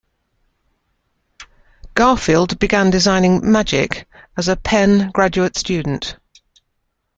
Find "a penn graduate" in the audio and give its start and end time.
4.47-5.55